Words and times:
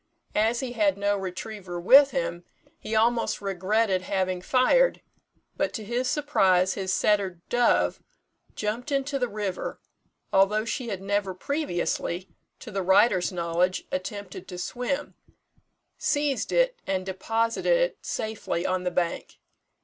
As 0.33 0.61
he 0.61 0.71
had 0.71 0.97
no 0.97 1.15
retriever 1.15 1.79
with 1.79 2.09
him, 2.09 2.43
he 2.79 2.95
almost 2.95 3.39
regretted 3.39 4.01
having 4.01 4.41
fired; 4.41 5.03
but, 5.55 5.73
to 5.73 5.83
his 5.85 6.09
surprise, 6.09 6.73
his 6.73 6.91
setter, 6.91 7.39
Dove, 7.49 8.01
jumped 8.55 8.91
into 8.91 9.19
the 9.19 9.27
river, 9.27 9.79
although 10.33 10.65
she 10.65 10.87
had 10.87 11.03
never 11.03 11.35
previously 11.35 12.27
(to 12.61 12.71
the 12.71 12.81
writer's 12.81 13.31
knowledge), 13.31 13.83
attempted 13.91 14.47
to 14.47 14.57
swim, 14.57 15.13
seized 15.99 16.51
it, 16.51 16.81
and 16.87 17.05
deposited 17.05 17.77
it 17.79 17.97
safely 18.03 18.65
on 18.65 18.83
the 18.83 18.89
bank. 18.89 19.37